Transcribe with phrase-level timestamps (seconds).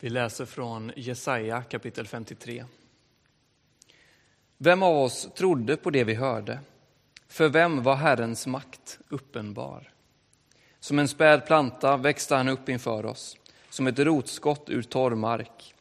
[0.00, 2.64] Vi läser från Jesaja kapitel 53.
[4.58, 6.60] Vem av oss trodde på det vi hörde?
[7.28, 9.92] För vem var Herrens makt uppenbar?
[10.80, 13.36] Som en späd planta växte han upp inför oss,
[13.70, 15.74] som ett rotskott ur torr mark.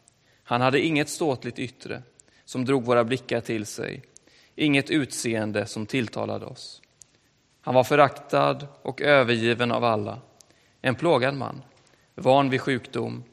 [0.44, 2.04] Han hade inget ståtligt yttre
[2.46, 4.04] som drog våra blickar till sig,
[4.56, 6.82] inget utseende som tilltalade oss.
[7.62, 10.20] Han var föraktad och övergiven av alla,
[10.82, 11.62] en plågad man,
[12.16, 13.24] van vid sjukdom,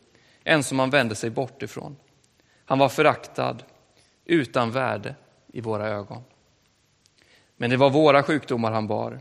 [0.45, 1.97] en som man vände sig bort ifrån.
[2.65, 3.57] Han var föraktad,
[4.25, 5.15] utan värde
[5.53, 6.23] i våra ögon.
[7.57, 9.21] Men det var våra sjukdomar han bar,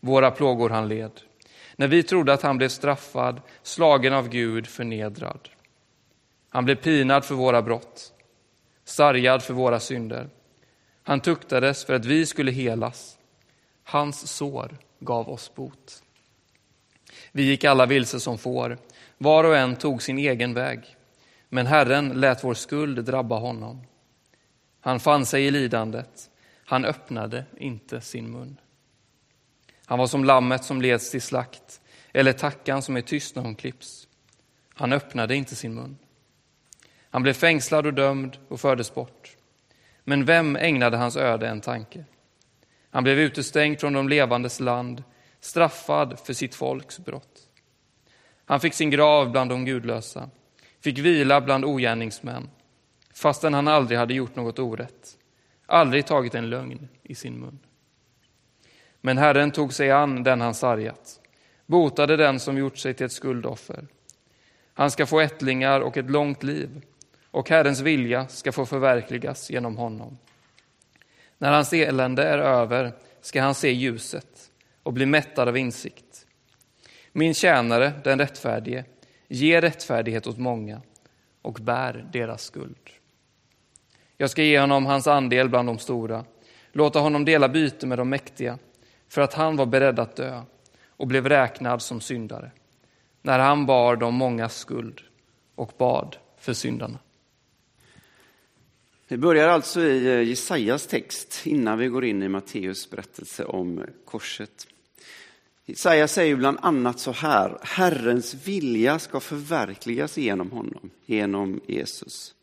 [0.00, 1.20] våra plågor han led.
[1.76, 5.48] När vi trodde att han blev straffad, slagen av Gud, förnedrad.
[6.48, 8.12] Han blev pinad för våra brott,
[8.84, 10.28] sargad för våra synder.
[11.02, 13.18] Han tuktades för att vi skulle helas.
[13.84, 16.02] Hans sår gav oss bot.
[17.32, 18.78] Vi gick alla vilse som får,
[19.22, 20.96] var och en tog sin egen väg.
[21.48, 23.86] Men Herren lät vår skuld drabba honom.
[24.80, 26.30] Han fann sig i lidandet,
[26.64, 28.60] han öppnade inte sin mun.
[29.86, 31.80] Han var som lammet som leds till slakt,
[32.12, 34.08] eller tackan som är tyst när hon klipps.
[34.74, 35.98] Han öppnade inte sin mun.
[37.10, 39.36] Han blev fängslad och dömd och fördes bort.
[40.04, 42.04] Men vem ägnade hans öde en tanke?
[42.90, 45.02] Han blev utestängd från de levandes land,
[45.40, 47.48] straffad för sitt folks brott.
[48.52, 50.30] Han fick sin grav bland de gudlösa,
[50.80, 52.50] fick vila bland ogärningsmän,
[53.14, 55.18] fastän han aldrig hade gjort något orätt,
[55.66, 57.58] aldrig tagit en lögn i sin mun.
[59.00, 61.20] Men Herren tog sig an den han sargat,
[61.66, 63.86] botade den som gjort sig till ett skuldoffer.
[64.74, 66.82] Han ska få ättlingar och ett långt liv,
[67.30, 70.18] och Herrens vilja ska få förverkligas genom honom.
[71.38, 74.50] När hans elände är över ska han se ljuset
[74.82, 76.11] och bli mättad av insikt.
[77.12, 78.84] Min tjänare, den rättfärdige,
[79.28, 80.80] ger rättfärdighet åt många
[81.42, 82.90] och bär deras skuld.
[84.16, 86.24] Jag ska ge honom hans andel bland de stora,
[86.72, 88.58] låta honom dela byte med de mäktiga,
[89.08, 90.42] för att han var beredd att dö
[90.86, 92.50] och blev räknad som syndare,
[93.22, 95.00] när han bar de många skuld
[95.54, 96.98] och bad för syndarna.
[99.08, 103.84] Vi börjar alltså i eh, Jesajas text innan vi går in i Matteus berättelse om
[104.04, 104.66] korset.
[105.64, 112.34] Jesaja säger bland annat så här, Herrens vilja ska förverkligas genom honom, genom Jesus.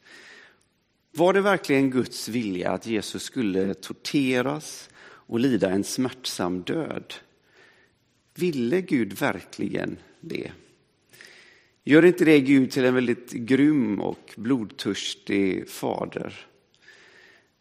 [1.12, 7.14] Var det verkligen Guds vilja att Jesus skulle torteras och lida en smärtsam död?
[8.36, 10.52] Ville Gud verkligen det?
[11.84, 16.46] Gör inte det Gud till en väldigt grym och blodtörstig fader?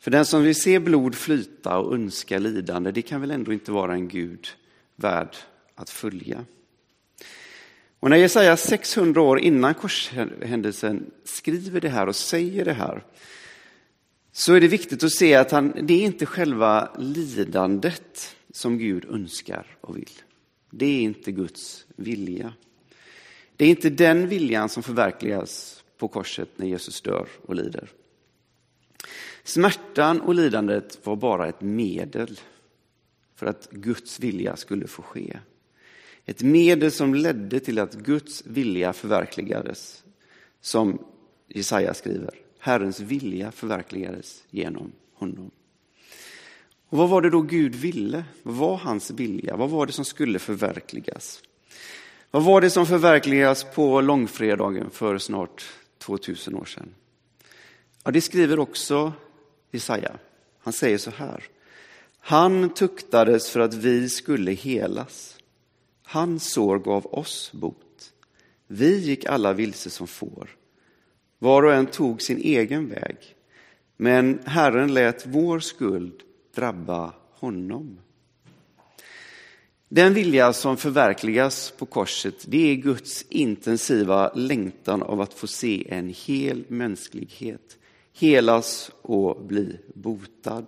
[0.01, 3.73] För den som vill se blod flyta och önska lidande, det kan väl ändå inte
[3.73, 4.49] vara en Gud
[4.99, 5.37] värd
[5.75, 6.45] att följa.
[8.01, 13.05] Och när Jesaja 600 år innan korshändelsen skriver det här och säger det här,
[14.33, 19.05] så är det viktigt att se att han, det är inte själva lidandet som Gud
[19.05, 20.13] önskar och vill.
[20.71, 22.53] Det är inte Guds vilja.
[23.57, 27.91] Det är inte den viljan som förverkligas på korset när Jesus dör och lider.
[29.45, 32.41] Smärtan och lidandet var bara ett medel
[33.39, 35.39] för att Guds vilja skulle få ske.
[36.25, 40.05] Ett medel som ledde till att Guds vilja förverkligades,
[40.61, 40.99] som
[41.49, 42.35] Jesaja skriver.
[42.59, 45.51] Herrens vilja förverkligades genom honom.
[46.89, 48.25] Och vad var det då Gud ville?
[48.43, 49.57] Vad var hans vilja?
[49.57, 51.43] Vad var det som skulle förverkligas?
[52.31, 55.65] Vad var det som förverkligades på långfredagen för snart
[55.99, 56.95] 2000 år sedan?
[58.05, 59.13] Ja, det skriver också
[59.71, 60.19] Jesaja.
[60.59, 61.45] Han säger så här.
[62.29, 65.39] Han tuktades för att vi skulle helas.
[66.03, 68.13] Hans sår gav oss bot.
[68.67, 70.51] Vi gick alla vilse som får.
[71.39, 73.17] Var och en tog sin egen väg.
[73.97, 76.23] Men Herren lät vår skuld
[76.55, 77.99] drabba honom.
[79.89, 85.87] Den vilja som förverkligas på korset, det är Guds intensiva längtan av att få se
[85.91, 87.79] en hel mänsklighet
[88.19, 90.67] helas och bli botad.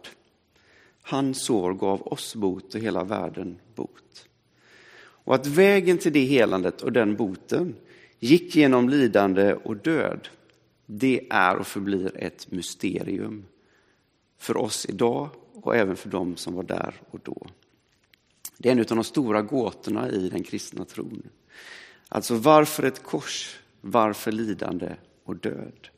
[1.02, 4.28] Hans sår gav oss bot och hela världen bot.
[4.98, 7.74] Och att vägen till det helandet och den boten
[8.18, 10.28] gick genom lidande och död,
[10.86, 13.44] det är och förblir ett mysterium
[14.38, 17.46] för oss idag och även för dem som var där och då.
[18.58, 21.22] Det är en av de stora gåtorna i den kristna tron.
[22.08, 24.94] Alltså varför ett kors, varför lidande
[25.24, 25.88] och död?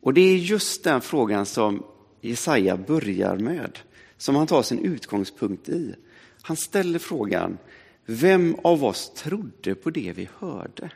[0.00, 1.84] Och det är just den frågan som
[2.20, 3.78] Jesaja börjar med,
[4.22, 5.94] som han tar sin utgångspunkt i.
[6.42, 7.58] Han ställer frågan,
[8.06, 10.90] vem av oss trodde på det vi hörde?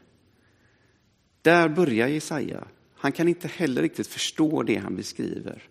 [1.43, 2.65] Där börjar Jesaja.
[2.95, 5.63] Han kan inte heller riktigt förstå det han beskriver.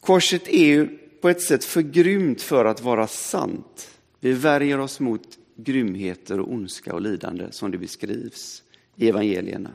[0.00, 3.98] Korset är ju på ett sätt för grymt för att vara sant.
[4.20, 8.62] Vi värjer oss mot grymheter och ondska och lidande som det beskrivs
[8.96, 9.70] i evangelierna.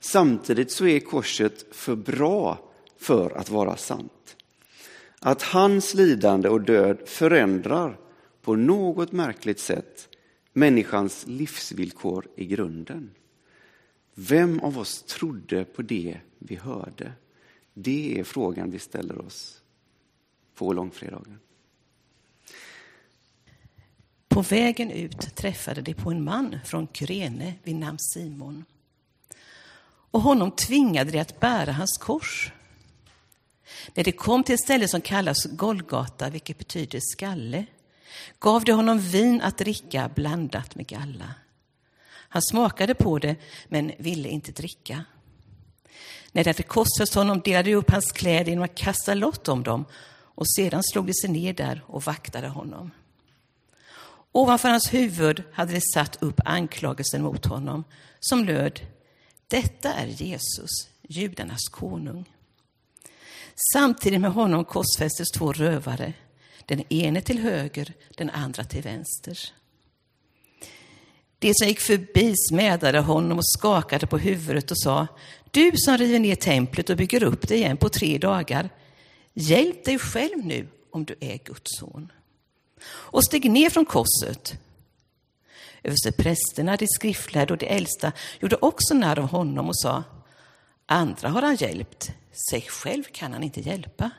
[0.00, 4.36] Samtidigt så är korset för bra för att vara sant.
[5.20, 7.98] Att hans lidande och död förändrar
[8.42, 10.08] på något märkligt sätt
[10.52, 13.10] människans livsvillkor i grunden.
[14.14, 17.12] Vem av oss trodde på det vi hörde?
[17.74, 19.62] Det är frågan vi ställer oss
[20.54, 21.38] på långfredagen.
[24.28, 28.64] På vägen ut träffade de på en man från Kyrene vid namn Simon.
[30.10, 32.52] Och honom tvingade de att bära hans kors.
[33.94, 37.66] När de kom till ett ställe som kallas Golgata, vilket betyder skalle,
[38.40, 41.34] gav de honom vin att dricka blandat med galla.
[42.32, 43.36] Han smakade på det,
[43.68, 45.04] men ville inte dricka.
[46.32, 49.62] När det hade korsfäst honom delade de upp hans kläder genom att kasta lott om
[49.62, 49.84] dem
[50.34, 52.90] och sedan slog de sig ner där och vaktade honom.
[54.32, 57.84] Ovanför hans huvud hade de satt upp anklagelsen mot honom
[58.20, 58.80] som löd
[59.48, 62.28] Detta är Jesus, judarnas konung.
[63.72, 66.12] Samtidigt med honom korsfästes två rövare,
[66.66, 69.38] den ene till höger, den andra till vänster.
[71.38, 75.06] De som gick förbi smädade honom och skakade på huvudet och sa,
[75.50, 78.70] du som river ner templet och bygger upp det igen på tre dagar,
[79.34, 82.12] hjälp dig själv nu om du är Guds son.
[82.86, 84.54] Och steg ner från korset.
[85.82, 90.04] Översteprästerna, de skriftlärde och de äldsta gjorde också narr av honom och sa,
[90.90, 92.12] andra har han hjälpt,
[92.50, 94.10] sig själv kan han inte hjälpa.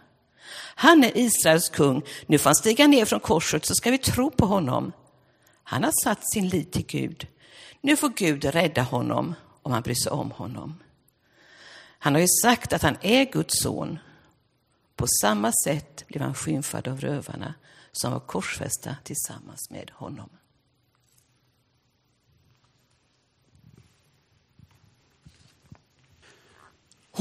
[0.76, 4.32] Han är Israels kung, nu får han stiga ner från korset så ska vi tro
[4.32, 4.92] på honom.
[5.64, 7.28] Han har satt sin lit till Gud.
[7.82, 10.80] Nu får Gud rädda honom om han bryr sig om honom.
[12.00, 14.00] Han har ju sagt att han är Guds son.
[14.96, 17.54] På samma sätt blev han skymfad av rövarna
[17.92, 20.30] som var korsfästa tillsammans med honom.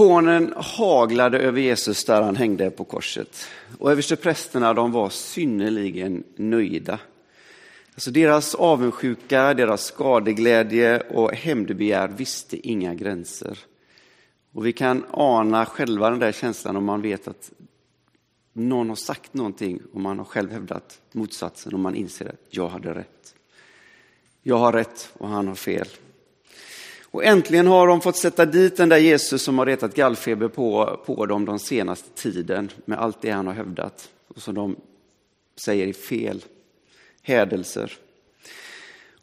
[0.01, 3.47] Hånen haglade över Jesus där han hängde på korset.
[3.79, 6.99] Och översteprästerna de var synnerligen nöjda.
[7.95, 13.59] Alltså deras avundsjuka, deras skadeglädje och hämndbegär visste inga gränser.
[14.53, 17.53] Och vi kan ana själva den där känslan om man vet att
[18.53, 22.69] någon har sagt någonting och man har själv hävdat motsatsen och man inser att jag
[22.69, 23.35] hade rätt.
[24.43, 25.89] Jag har rätt och han har fel.
[27.11, 31.01] Och äntligen har de fått sätta dit den där Jesus som har retat gallfeber på,
[31.07, 34.77] på dem den senaste tiden med allt det han har hävdat och som de
[35.57, 36.45] säger är fel
[37.23, 37.99] hädelser.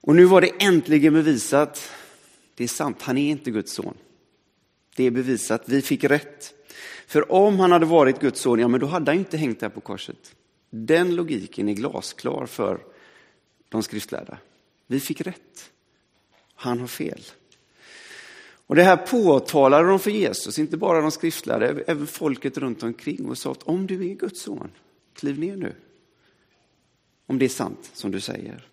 [0.02, 1.92] Och nu var det äntligen bevisat.
[2.56, 3.98] Det är sant, han är inte Guds son.
[4.96, 6.54] Det är bevisat, vi fick rätt.
[7.08, 9.70] För om han hade varit Guds son, ja men då hade han inte hängt där
[9.70, 10.36] på korset.
[10.70, 12.80] Den logiken är glasklar för
[13.70, 14.38] de skriftlärda.
[14.88, 15.72] Vi fick rätt.
[16.56, 17.22] Han har fel.
[18.68, 23.26] Och det här påtalade de för Jesus, inte bara de skriftlärda, även folket runt omkring
[23.26, 24.72] och sa att om du är Guds son,
[25.14, 25.76] kliv ner nu.
[27.26, 28.68] Om det är sant som du säger.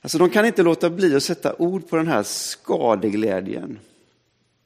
[0.00, 3.78] Alltså de kan inte låta bli att sätta ord på den här skadeglädjen.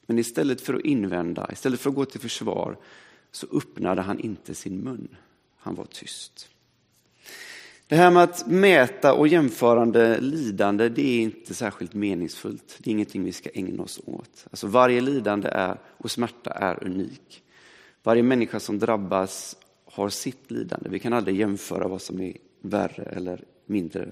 [0.05, 2.77] Men istället för att invända, istället för att gå till försvar,
[3.31, 5.15] så öppnade han inte sin mun.
[5.57, 6.49] Han var tyst.
[7.89, 12.77] Det här med att mäta och jämförande lidande, det är inte särskilt meningsfullt.
[12.79, 14.45] Det är ingenting vi ska ägna oss åt.
[14.51, 17.43] Alltså varje lidande är, och smärta är unik.
[18.03, 20.89] Varje människa som drabbas har sitt lidande.
[20.89, 24.09] Vi kan aldrig jämföra vad som är värre eller mindre.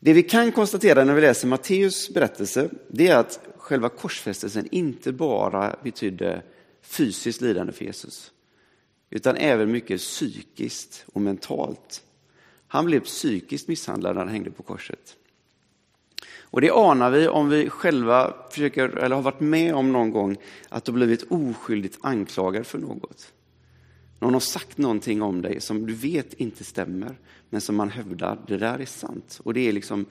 [0.00, 5.12] Det vi kan konstatera när vi läser Matteus berättelse, det är att själva korsfästelsen inte
[5.12, 6.42] bara betydde
[6.82, 8.32] fysiskt lidande för Jesus
[9.10, 12.02] utan även mycket psykiskt och mentalt.
[12.68, 15.16] Han blev psykiskt misshandlad när han hängde på korset.
[16.40, 20.36] Och det anar vi om vi själva försöker, eller har varit med om någon gång
[20.68, 23.32] att du blivit oskyldigt anklagad för något.
[24.18, 27.18] Någon har sagt någonting om dig som du vet inte stämmer,
[27.50, 29.40] men som man hävdar, det där är sant.
[29.44, 30.06] Och det är liksom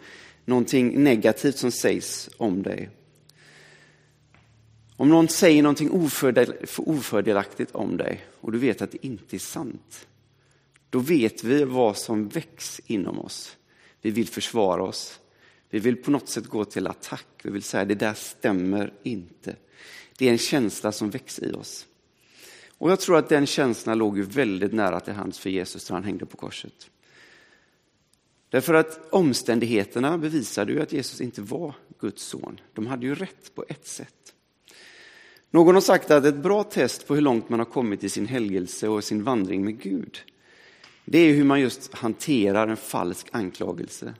[0.45, 2.89] någonting negativt som sägs om dig.
[4.99, 9.39] Om någon säger någonting ofördel, ofördelaktigt om dig och du vet att det inte är
[9.39, 10.07] sant,
[10.89, 13.57] då vet vi vad som väcks inom oss.
[14.01, 15.19] Vi vill försvara oss.
[15.69, 17.25] Vi vill på något sätt gå till attack.
[17.43, 19.55] Vi vill säga det där stämmer inte.
[20.17, 21.85] Det är en känsla som väcks i oss.
[22.77, 25.95] Och jag tror att den känslan låg ju väldigt nära till hands för Jesus när
[25.95, 26.89] han hängde på korset.
[28.49, 32.59] Därför att omständigheterna bevisade ju att Jesus inte var Guds son.
[32.73, 34.33] De hade ju rätt på ett sätt.
[35.51, 38.25] Någon har sagt att ett bra test på hur långt man har kommit i sin
[38.25, 40.19] helgelse och sin vandring med Gud,
[41.05, 44.13] det är hur man just hanterar en falsk anklagelse.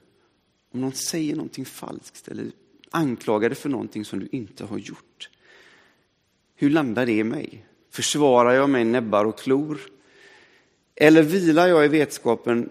[0.73, 2.51] Om någon säger någonting falskt eller
[2.91, 5.29] anklagar dig för någonting som du inte har gjort.
[6.55, 7.65] Hur landar det i mig?
[7.91, 9.79] Försvarar jag mig näbbar och klor?
[10.95, 12.69] Eller vilar jag i vetskapen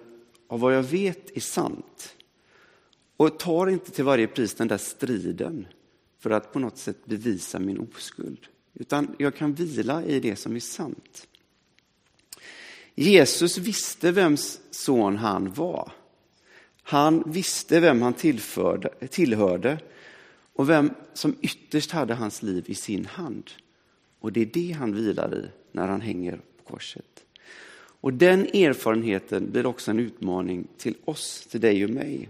[0.48, 2.16] av vad jag vet är sant?
[3.16, 5.66] Och tar inte till varje pris den där striden
[6.18, 8.46] för att på något sätt bevisa min oskuld.
[8.75, 11.26] Utan jag kan vila i det som är sant.
[12.94, 15.92] Jesus visste vems son han var.
[16.82, 19.78] Han visste vem han tillförde, tillhörde
[20.52, 23.50] och vem som ytterst hade hans liv i sin hand.
[24.20, 27.25] Och det är det han vilar i när han hänger på korset.
[28.00, 32.28] Och den erfarenheten blir också en utmaning till oss, till dig och mig.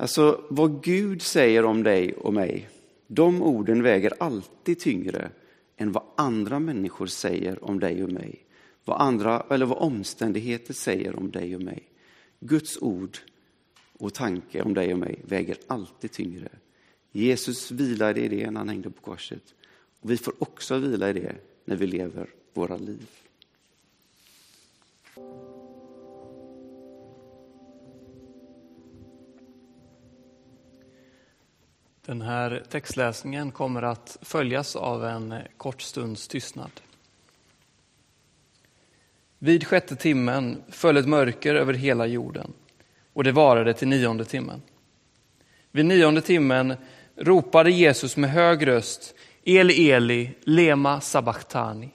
[0.00, 2.68] Alltså vad Gud säger om dig och mig,
[3.06, 5.30] de orden väger alltid tyngre
[5.76, 8.44] än vad andra människor säger om dig och mig.
[8.84, 11.82] Vad, andra, eller vad omständigheter säger om dig och mig.
[12.40, 13.18] Guds ord
[13.98, 16.48] och tanke om dig och mig väger alltid tyngre.
[17.12, 19.54] Jesus vilade i det när han hängde på korset.
[20.00, 23.08] Och vi får också vila i det när vi lever våra liv.
[32.10, 36.70] Den här textläsningen kommer att följas av en kort stunds tystnad.
[39.38, 42.52] Vid sjätte timmen föll ett mörker över hela jorden
[43.12, 44.62] och det varade till nionde timmen.
[45.70, 46.74] Vid nionde timmen
[47.16, 49.14] ropade Jesus med hög röst
[49.44, 51.90] Eli Eli, lema sabachthani.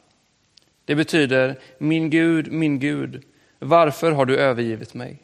[0.86, 3.24] Det betyder min Gud, min Gud,
[3.60, 5.22] varför har du övergivit mig?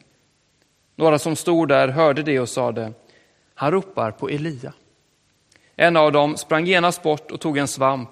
[0.96, 2.92] Några som stod där hörde det och sade,
[3.54, 4.72] han ropar på Elia.
[5.76, 8.10] En av dem sprang genast bort och tog en svamp,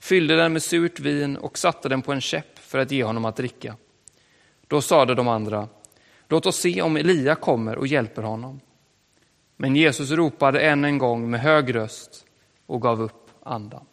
[0.00, 3.24] fyllde den med surt vin och satte den på en käpp för att ge honom
[3.24, 3.76] att dricka.
[4.66, 5.68] Då sade de andra,
[6.28, 8.60] låt oss se om Elia kommer och hjälper honom.
[9.56, 12.24] Men Jesus ropade än en gång med hög röst
[12.66, 13.87] och gav upp andan.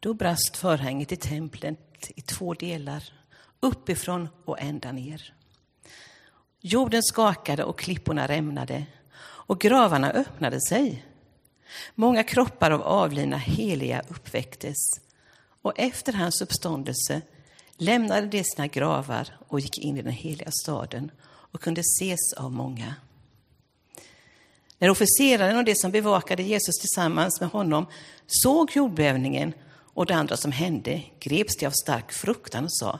[0.00, 3.04] Då brast förhänget i templet i två delar,
[3.60, 5.34] uppifrån och ända ner.
[6.60, 8.86] Jorden skakade och klipporna rämnade
[9.20, 11.04] och gravarna öppnade sig.
[11.94, 14.76] Många kroppar av avlidna heliga uppväcktes
[15.62, 17.20] och efter hans uppståndelse
[17.76, 22.52] lämnade de sina gravar och gick in i den heliga staden och kunde ses av
[22.52, 22.94] många.
[24.78, 27.86] När officeraren och de som bevakade Jesus tillsammans med honom
[28.26, 29.54] såg jordbävningen
[29.94, 32.98] och det andra som hände greps de av stark fruktan och sa,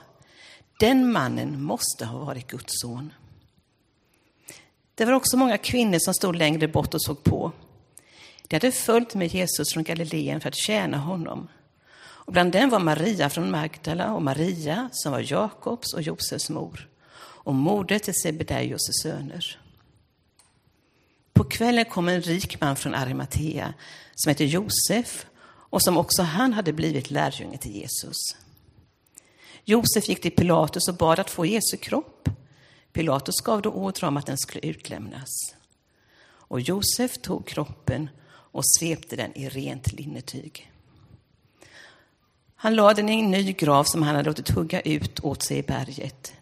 [0.79, 3.13] den mannen måste ha varit Guds son.
[4.95, 7.51] Det var också många kvinnor som stod längre bort och såg på.
[8.47, 11.47] De hade följt med Jesus från Galileen för att tjäna honom.
[11.99, 16.89] Och bland dem var Maria från Magdala och Maria som var Jakobs och Josefs mor
[17.17, 19.59] och moder till Sebedaios söner.
[21.33, 23.73] På kvällen kom en rik man från Arimatea
[24.15, 25.25] som hette Josef
[25.71, 28.17] och som också han hade blivit lärjunge till Jesus.
[29.65, 32.29] Josef gick till Pilatus och bad att få Jesu kropp.
[32.93, 35.29] Pilatus gav då order om att den skulle utlämnas.
[36.23, 40.71] Och Josef tog kroppen och svepte den i rent linnetyg.
[42.55, 45.57] Han lade den i en ny grav som han hade låtit hugga ut åt sig
[45.57, 46.33] i berget.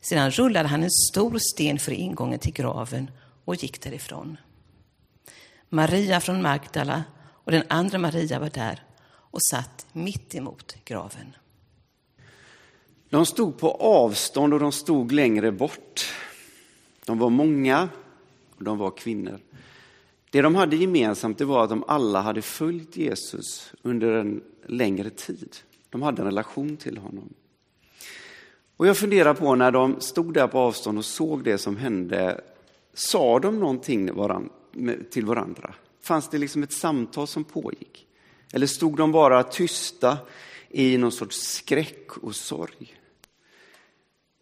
[0.00, 3.10] Sedan rullade han en stor sten för ingången till graven
[3.44, 4.36] och gick därifrån.
[5.68, 7.04] Maria från Magdala
[7.48, 11.36] och den andra Maria var där och satt mitt emot graven.
[13.08, 16.14] De stod på avstånd och de stod längre bort.
[17.04, 17.88] De var många
[18.56, 19.38] och de var kvinnor.
[20.30, 25.10] Det de hade gemensamt det var att de alla hade följt Jesus under en längre
[25.10, 25.56] tid.
[25.90, 27.34] De hade en relation till honom.
[28.76, 32.40] Och jag funderar på när de stod där på avstånd och såg det som hände,
[32.94, 34.10] sa de någonting
[35.10, 35.74] till varandra?
[36.08, 38.06] Fanns det liksom ett samtal som pågick?
[38.52, 40.18] Eller stod de bara tysta
[40.68, 42.96] i någon sorts skräck och sorg?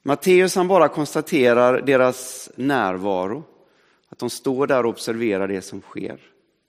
[0.03, 3.45] Matteus han bara konstaterar deras närvaro,
[4.09, 6.21] att de står där och observerar det som sker.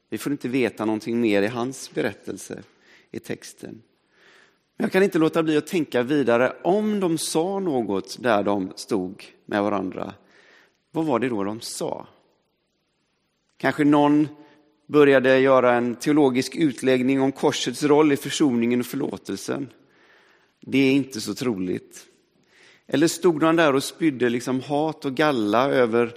[0.09, 2.63] Vi får inte veta någonting mer i hans berättelse
[3.11, 3.81] i texten.
[4.77, 8.73] Men jag kan inte låta bli att tänka vidare, om de sa något där de
[8.75, 10.13] stod med varandra,
[10.91, 12.07] vad var det då de sa?
[13.57, 14.27] Kanske någon
[14.87, 19.69] började göra en teologisk utläggning om korsets roll i försoningen och förlåtelsen.
[20.61, 22.05] Det är inte så troligt.
[22.87, 26.13] Eller stod han där och spydde liksom hat och galla över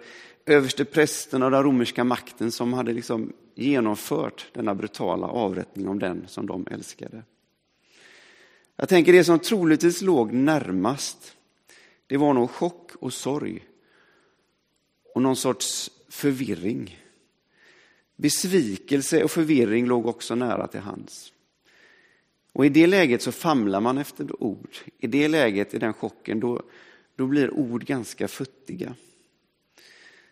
[0.47, 6.25] överste prästen och den romerska makten som hade liksom genomfört denna brutala avrättning om den
[6.29, 7.23] som de älskade.
[8.77, 11.37] Jag tänker det som troligtvis låg närmast,
[12.07, 13.65] det var nog chock och sorg
[15.15, 17.00] och någon sorts förvirring.
[18.21, 21.33] Besvikelse och förvirring låg också nära till hands.
[22.53, 24.77] Och i det läget så famlar man efter ord.
[24.99, 26.63] I det läget, i den chocken, då,
[27.17, 28.95] då blir ord ganska futtiga.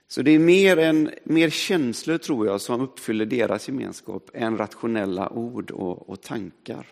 [0.08, 5.28] Så det är mer, en, mer känslor, tror jag, som uppfyller deras gemenskap än rationella
[5.28, 6.86] ord och, och tankar.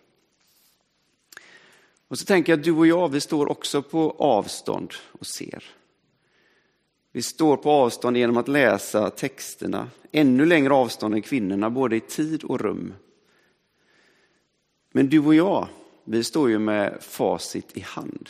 [2.08, 5.64] Och så tänker jag att du och jag, vi står också på avstånd och ser.
[7.16, 12.00] Vi står på avstånd genom att läsa texterna, ännu längre avstånd än kvinnorna, både i
[12.00, 12.94] tid och rum.
[14.92, 15.68] Men du och jag,
[16.04, 18.28] vi står ju med facit i hand.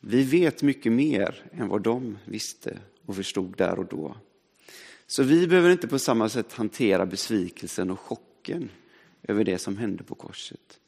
[0.00, 4.16] Vi vet mycket mer än vad de visste och förstod där och då.
[5.06, 8.70] Så vi behöver inte på samma sätt hantera besvikelsen och chocken
[9.22, 10.80] över det som hände på korset.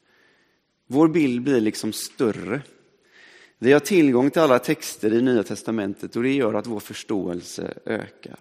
[0.87, 2.61] Vår bild blir liksom större.
[3.63, 7.73] Vi har tillgång till alla texter i Nya Testamentet och det gör att vår förståelse
[7.85, 8.39] ökar.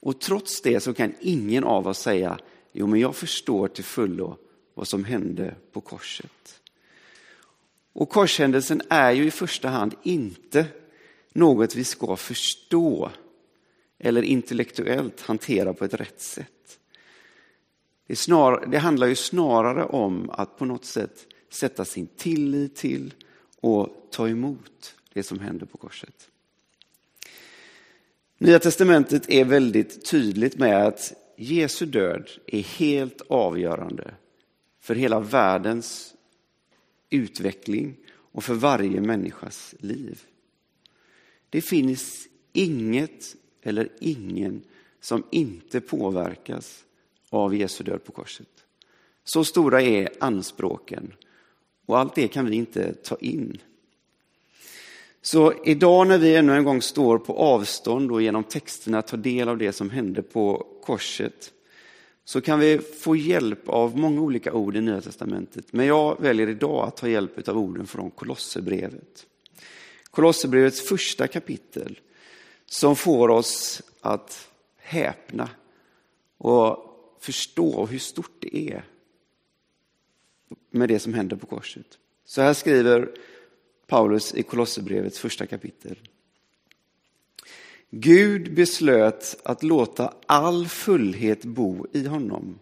[0.00, 2.38] Och trots det så kan ingen av oss säga,
[2.72, 4.36] jo men jag förstår till fullo
[4.74, 6.60] vad som hände på korset.
[7.92, 10.66] Och korshändelsen är ju i första hand inte
[11.32, 13.10] något vi ska förstå
[13.98, 16.78] eller intellektuellt hantera på ett rätt sätt.
[18.06, 23.14] Det, snar, det handlar ju snarare om att på något sätt sätta sin tillit till
[23.60, 26.30] och ta emot det som händer på korset.
[28.38, 34.14] Nya testamentet är väldigt tydligt med att Jesu död är helt avgörande
[34.80, 36.14] för hela världens
[37.10, 40.22] utveckling och för varje människas liv.
[41.50, 44.62] Det finns inget eller ingen
[45.00, 46.84] som inte påverkas
[47.30, 48.64] av Jesu död på korset.
[49.24, 51.12] Så stora är anspråken
[51.88, 53.58] och allt det kan vi inte ta in.
[55.22, 59.48] Så idag när vi ännu en gång står på avstånd och genom texterna tar del
[59.48, 61.52] av det som hände på korset
[62.24, 65.72] så kan vi få hjälp av många olika ord i Nya Testamentet.
[65.72, 69.26] Men jag väljer idag att ta hjälp av orden från Kolosserbrevet.
[70.10, 72.00] Kolosserbrevets första kapitel
[72.66, 75.50] som får oss att häpna
[76.38, 76.78] och
[77.20, 78.84] förstå hur stort det är
[80.70, 81.98] med det som händer på korset.
[82.24, 83.10] Så här skriver
[83.86, 85.98] Paulus i Kolosserbrevets första kapitel.
[87.90, 92.58] Gud beslöt att låta all fullhet bo i honom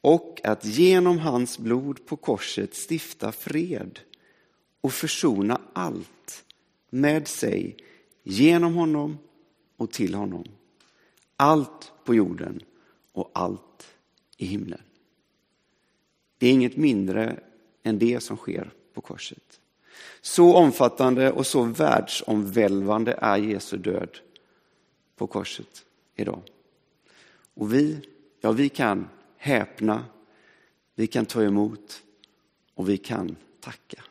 [0.00, 4.00] och att genom hans blod på korset stifta fred
[4.80, 6.44] och försona allt
[6.90, 7.76] med sig
[8.22, 9.18] genom honom
[9.76, 10.44] och till honom.
[11.36, 12.60] Allt på jorden
[13.12, 13.86] och allt
[14.36, 14.80] i himlen.
[16.38, 17.40] Det är inget mindre
[17.82, 19.60] än det som sker på korset.
[20.20, 24.18] Så omfattande och så världsomvälvande är Jesu död
[25.16, 26.42] på korset idag.
[27.54, 28.00] Och vi,
[28.40, 30.04] ja vi kan häpna,
[30.94, 32.02] vi kan ta emot
[32.74, 34.02] och vi kan tacka.